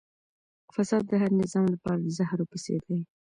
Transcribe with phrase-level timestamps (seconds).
[0.75, 2.99] فساد د هر نظام لپاره د زهرو په څېر دی.